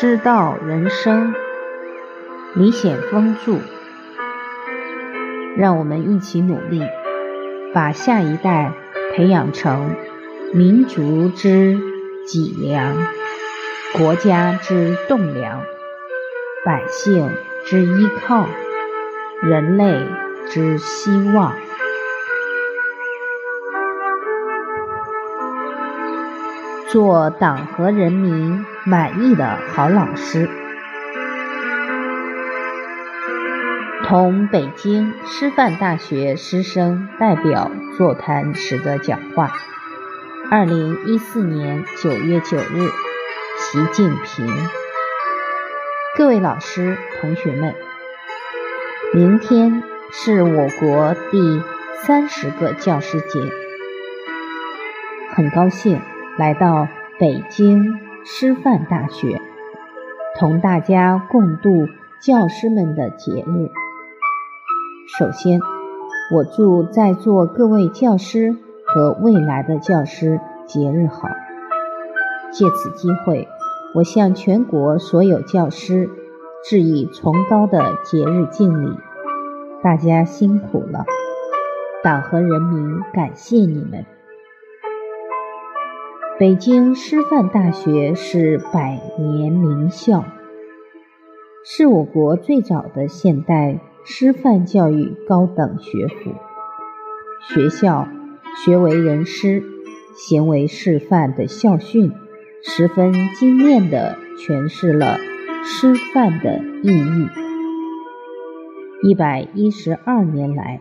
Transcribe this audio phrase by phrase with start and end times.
[0.00, 1.34] 师道人生，
[2.54, 3.58] 李显峰著。
[5.58, 6.82] 让我们一起努力，
[7.74, 8.72] 把下一代
[9.12, 9.94] 培养成
[10.54, 11.78] 民族之
[12.26, 12.96] 脊梁、
[13.92, 15.60] 国家之栋梁、
[16.64, 17.30] 百姓
[17.66, 18.48] 之依靠、
[19.42, 20.06] 人类
[20.48, 21.52] 之希望。
[26.88, 30.48] 做党和人民满意的好老师。
[34.04, 39.52] 同北京师范大学师生代表座谈时的讲话。
[40.50, 42.88] 二零一四年九月九日，
[43.58, 44.46] 习近平。
[46.16, 47.74] 各位老师、同学们，
[49.12, 51.62] 明天是我国第
[52.02, 53.40] 三十个教师节，
[55.34, 56.00] 很高兴。
[56.38, 56.88] 来到
[57.18, 59.40] 北京师范大学，
[60.38, 61.70] 同大家共度
[62.20, 63.70] 教师们的节日。
[65.18, 65.58] 首先，
[66.34, 68.54] 我祝在座各位教师
[68.86, 71.28] 和未来的教师节日好。
[72.52, 73.48] 借此机会，
[73.94, 76.10] 我向全国所有教师
[76.62, 78.98] 致以崇高的节日敬礼。
[79.82, 81.06] 大家辛苦了，
[82.04, 84.04] 党和人民感谢你们。
[86.40, 90.24] 北京师范大学是百年名校，
[91.66, 96.32] 是我国最早的现代师范教育高等学府。
[97.52, 98.08] 学校
[98.64, 99.62] 学为人师，
[100.16, 102.10] 行为示范的校训，
[102.64, 105.18] 十分精炼地诠释了
[105.62, 107.28] 师范的意义。
[109.02, 110.80] 一百一十二年来，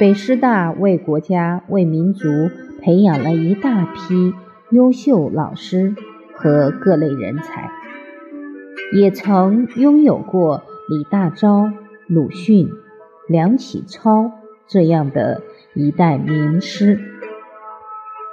[0.00, 2.26] 北师大为国家、为民族。
[2.86, 4.32] 培养了一大批
[4.70, 5.96] 优秀老师
[6.36, 7.72] 和各类人才，
[8.94, 11.72] 也曾拥有过李大钊、
[12.06, 12.70] 鲁迅、
[13.26, 14.30] 梁启超
[14.68, 15.42] 这样的
[15.74, 17.00] 一代名师，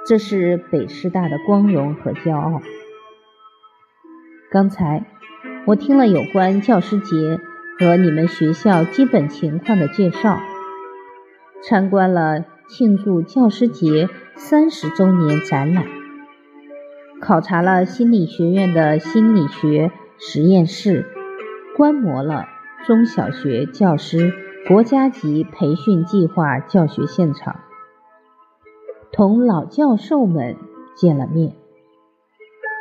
[0.06, 2.62] 这是北师大的光荣和骄傲。
[4.52, 5.04] 刚才
[5.66, 7.40] 我听了有关教师节
[7.80, 10.38] 和你们学校基本情况的介绍，
[11.64, 12.46] 参观了
[12.76, 14.10] 庆祝教师节。
[14.36, 15.86] 三十周年展览，
[17.22, 21.06] 考察了心理学院的心理学实验室，
[21.78, 22.46] 观摩了
[22.84, 24.34] 中小学教师
[24.68, 27.60] 国家级培训计划教学现场，
[29.12, 30.58] 同老教授们
[30.96, 31.54] 见了面。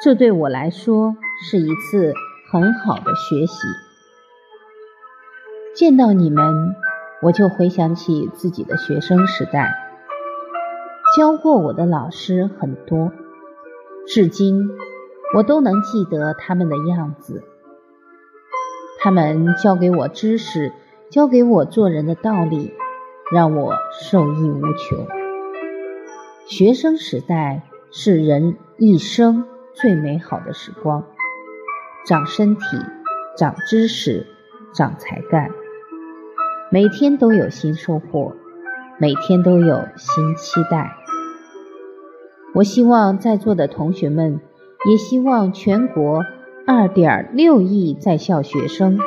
[0.02, 1.14] 这对我来说
[1.44, 2.14] 是一次
[2.50, 3.68] 很好的学习。
[5.76, 6.74] 见到你们，
[7.20, 9.81] 我就回想起自己的学生时代。
[11.14, 13.12] 教过我的老师很多，
[14.06, 14.70] 至今
[15.36, 17.44] 我都能记得他们的样子。
[18.98, 20.72] 他们教给我知识，
[21.10, 22.72] 教给我做人的道理，
[23.30, 25.06] 让我受益无穷。
[26.46, 29.44] 学生时代是人一生
[29.74, 31.04] 最美好的时光，
[32.06, 32.62] 长身体，
[33.36, 34.26] 长知识，
[34.72, 35.50] 长才干，
[36.70, 38.34] 每天都有新收获，
[38.98, 40.96] 每天都有新期待。
[42.54, 44.38] 我希望在座的同学们，
[44.90, 46.22] 也希望全国
[46.66, 48.98] 二点六亿在校学生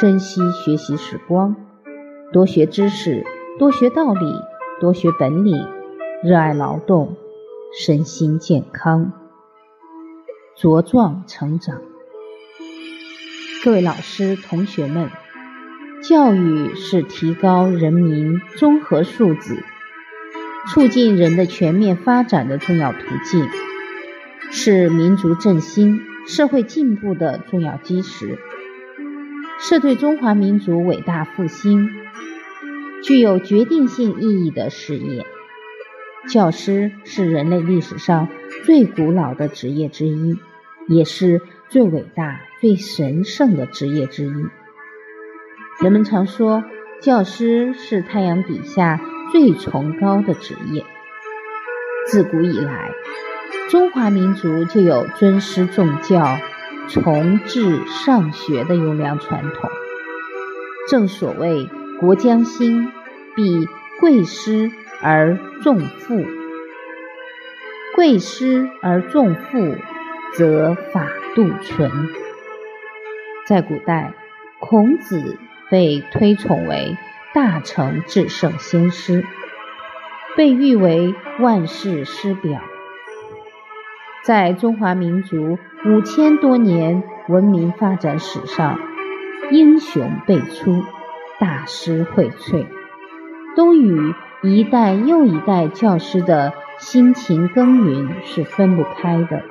[0.00, 1.54] 珍惜学习时光，
[2.32, 3.24] 多学知识，
[3.56, 4.34] 多学道理，
[4.80, 5.64] 多学本领，
[6.24, 7.14] 热爱劳动，
[7.78, 9.12] 身心健康，
[10.56, 11.80] 茁壮成长。
[13.64, 15.08] 各位老师、同学们，
[16.02, 19.62] 教育是提高人民综合素质。
[20.78, 23.48] 促进人的全面发展的重要途径，
[24.52, 28.38] 是民族振兴、社会进步的重要基石，
[29.58, 31.90] 是对中华民族伟大复兴
[33.02, 35.26] 具有决定性意义的事业。
[36.28, 38.28] 教师是人类历史上
[38.64, 40.38] 最古老的职业之一，
[40.86, 44.46] 也是最伟大、最神圣的职业之一。
[45.82, 46.62] 人们常说，
[47.02, 49.00] 教师是太阳底下。
[49.30, 50.84] 最崇高的职业。
[52.06, 52.90] 自古以来，
[53.70, 56.38] 中华民族就有尊师重教、
[56.88, 59.70] 崇智尚学的优良传统。
[60.88, 61.68] 正所谓
[62.00, 62.90] “国将兴，
[63.36, 63.66] 必
[64.00, 64.70] 贵师
[65.02, 66.24] 而重父；
[67.94, 69.76] 贵师而重父，
[70.34, 71.90] 则法度存。”
[73.46, 74.14] 在古代，
[74.60, 75.38] 孔子
[75.70, 76.96] 被推崇为。
[77.34, 79.24] 大成至圣先师，
[80.36, 82.60] 被誉为万世师表。
[84.24, 88.78] 在中华民族五千多年文明发展史上，
[89.50, 90.82] 英雄辈出，
[91.38, 92.66] 大师荟萃，
[93.56, 99.42] 都与一代又一代教师的辛勤耕耘是分不开的。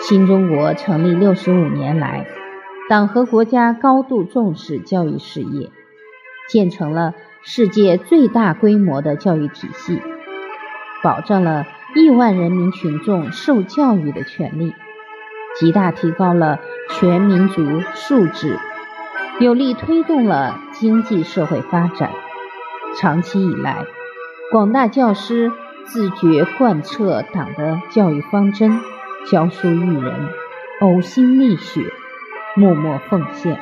[0.00, 2.26] 新中国成立六十五年来，
[2.88, 5.70] 党和国家高度重视教育事业，
[6.48, 10.00] 建成了世界最大规模的教育体系，
[11.02, 11.64] 保障了。
[11.94, 14.74] 亿万人民群众受教育的权利，
[15.58, 16.60] 极大提高了
[16.90, 18.58] 全民族素质，
[19.40, 22.10] 有力推动了经济社会发展。
[22.98, 23.86] 长期以来，
[24.52, 25.50] 广大教师
[25.86, 28.78] 自觉贯彻党的教育方针，
[29.30, 30.28] 教书育人，
[30.82, 31.80] 呕心沥血，
[32.56, 33.58] 默默奉献，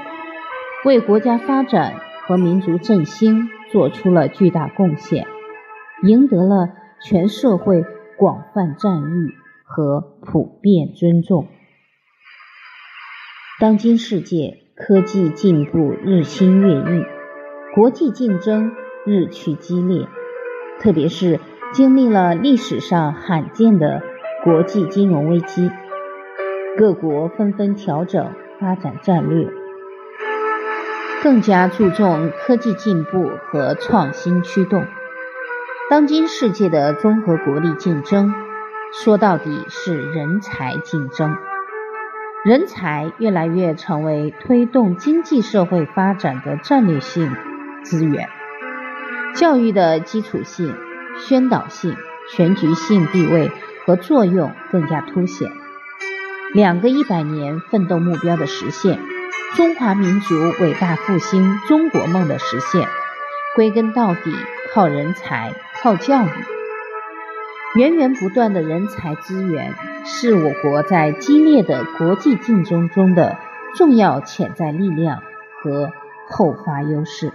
[0.85, 5.27] 为国家发展和民族振兴做出了巨大贡献，
[6.03, 6.71] 赢得了
[7.03, 7.85] 全社会。
[8.17, 11.49] 广泛赞誉和普遍尊重。
[13.59, 17.05] 当今世界科技进步日新月异，
[17.75, 18.71] 国际竞争
[19.05, 20.07] 日趋激烈，
[20.79, 21.41] 特别是
[21.73, 24.01] 经历了历史上罕见的
[24.45, 25.69] 国际金融危机，
[26.79, 28.33] 各国纷纷调整
[28.65, 29.47] 发展战略，
[31.23, 34.87] 更加注重科技进步和创新驱动。
[35.91, 38.33] 当今世界的综合国力竞争，
[38.91, 41.37] 说到底是人才竞争。
[42.43, 47.37] 人才越来越成为推动经济社会发展的战略性
[47.83, 48.31] 资源。
[49.35, 50.75] 教育的基础性、
[51.19, 51.95] 宣导性、
[52.31, 53.51] 全局性地位
[53.85, 55.51] 和作用更加凸显。
[56.55, 59.01] 两个一百年奋斗目标的实现，
[59.57, 62.87] 中华民族伟大复兴中国梦的实现，
[63.57, 64.33] 归根到底
[64.73, 65.53] 靠人才。
[65.83, 66.31] 靠教育，
[67.75, 69.75] 源源不断的人才资源
[70.07, 73.37] 是我国在激烈的国际竞争中的
[73.77, 75.21] 重要潜在力量
[75.63, 75.91] 和
[76.31, 77.33] 后发优势。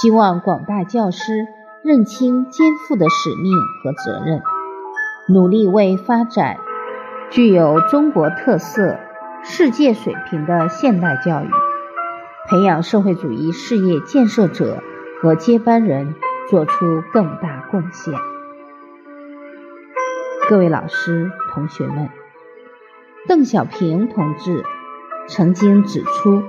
[0.00, 1.46] 希望广大教师
[1.84, 3.52] 认清肩负的使命
[3.84, 4.42] 和责任，
[5.28, 6.56] 努力为发展
[7.32, 8.98] 具有中国特色、
[9.42, 11.48] 世界水平的现代教育，
[12.46, 14.82] 培养社会主义事业建设者
[15.20, 16.14] 和接班人。
[16.50, 18.12] 做出更大贡献。
[20.50, 22.10] 各位老师、同学们，
[23.26, 24.62] 邓小平同志
[25.28, 26.42] 曾经指出，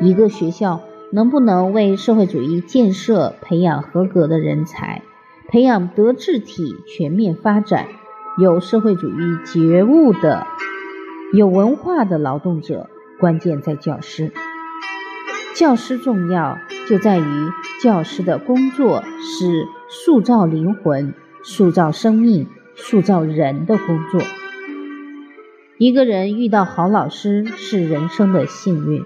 [0.00, 0.82] 一个学校
[1.12, 5.02] 能不能为社会主义建设培养合格的人才，
[5.48, 7.86] 培养德智体全面发展、
[8.38, 10.46] 有社会主义觉悟的、
[11.34, 12.88] 有文化的劳动者，
[13.20, 14.32] 关键在教师。
[15.54, 16.58] 教师重要，
[16.88, 17.50] 就在于
[17.82, 21.12] 教师的工作是塑造灵魂、
[21.44, 24.22] 塑造生命、塑造人的工作。
[25.76, 29.04] 一个人遇到好老师是人生的幸运，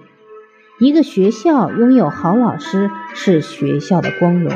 [0.79, 4.53] 一个学校拥有好老师是学校的光荣，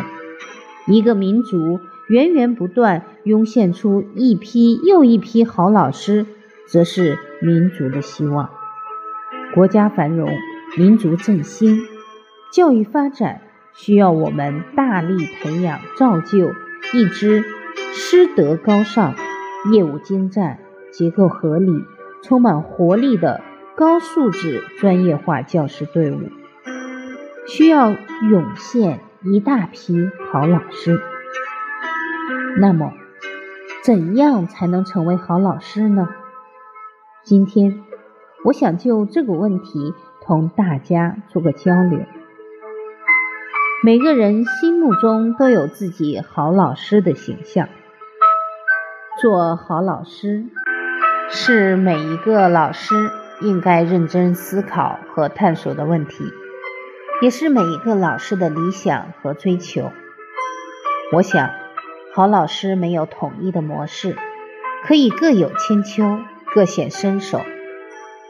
[0.87, 6.27] 一个民族源源不断涌现出一批又一批好老师，
[6.67, 8.51] 则是民族的希望。
[9.55, 10.29] 国家繁荣。
[10.79, 11.81] 民族振兴、
[12.53, 13.41] 教育发展
[13.75, 16.53] 需要我们大力培养、造就
[16.95, 17.43] 一支
[17.93, 19.17] 师德高尚、
[19.73, 20.61] 业务精湛、
[20.93, 21.73] 结构合理、
[22.23, 23.41] 充满活力的
[23.75, 26.31] 高素质专业化教师队伍，
[27.49, 31.01] 需要涌现一大批好老师。
[32.61, 32.93] 那么，
[33.83, 36.09] 怎样才能成为好老师呢？
[37.25, 37.83] 今天，
[38.45, 39.95] 我想就这个问题。
[40.23, 41.99] 同大家做个交流。
[43.83, 47.69] 每个人心目中都有自己好老师的形象。
[49.21, 50.45] 做好老师
[51.31, 52.95] 是每一个老师
[53.41, 56.23] 应该认真思考和探索的问题，
[57.23, 59.91] 也是每一个老师的理想和追求。
[61.15, 61.51] 我想，
[62.21, 64.15] 好老师没有统一的模式，
[64.85, 66.19] 可以各有千秋，
[66.55, 67.41] 各显身手，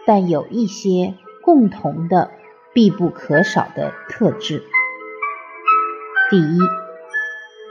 [0.07, 1.15] 但有一些。
[1.43, 2.31] 共同的、
[2.73, 4.63] 必不可少的特质。
[6.31, 6.61] 第一，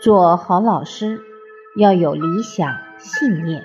[0.01, 1.21] 做好老师
[1.77, 3.63] 要有理想信念。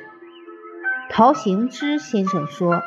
[1.11, 2.83] 陶行知先生说：“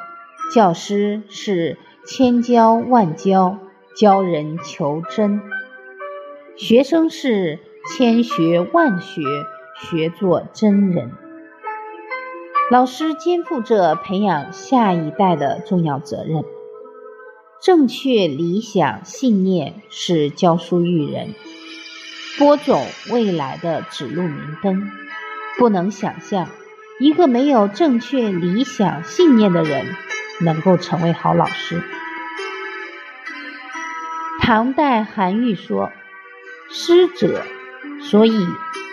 [0.56, 3.58] 教师是千教万教，
[3.98, 5.42] 教人求真；
[6.56, 7.60] 学生是
[7.98, 9.22] 千学万学，
[9.80, 11.12] 学做真人。”
[12.70, 16.44] 老师肩负着培养下一代的重要责任。
[17.62, 21.34] 正确理想信念是教书育人、
[22.38, 24.92] 播种未来的指路明灯。
[25.58, 26.50] 不能想象
[27.00, 29.88] 一个没有正确理想信念的人
[30.40, 31.82] 能够成为好老师。
[34.40, 35.92] 唐代韩愈说
[36.70, 37.44] ：“师者，
[38.02, 38.46] 所以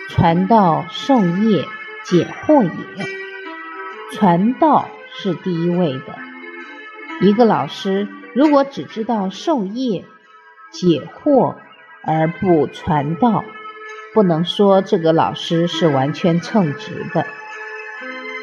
[0.09, 1.65] 传道授业
[2.03, 3.05] 解惑也。
[4.13, 6.15] 传道是第一位的。
[7.21, 10.05] 一个老师如果只知道授业
[10.71, 11.55] 解惑
[12.03, 13.43] 而不传道，
[14.13, 17.25] 不能说这个老师是完全称职的。”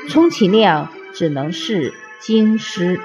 [0.09, 2.99] 充其量只能是经师、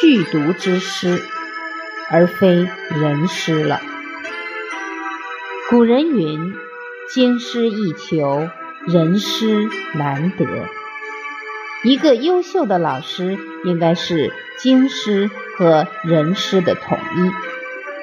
[0.00, 1.22] 剧读之师，
[2.10, 3.80] 而非人师了。
[5.70, 6.52] 古人云
[7.10, 8.48] ：“经师易求，
[8.86, 10.46] 人师难得。”
[11.84, 15.28] 一个优秀的老师应该是经师
[15.58, 17.30] 和人师的统一，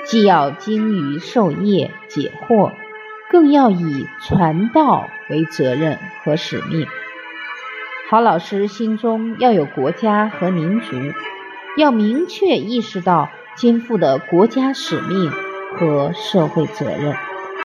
[0.06, 2.74] 既要精于授业解惑，
[3.32, 6.88] 更要以传道为责任和使命。
[8.10, 10.98] 好老师心中要有国家和民族，
[11.78, 15.32] 要明确意识到肩负的国家使命
[15.78, 17.16] 和社会责任。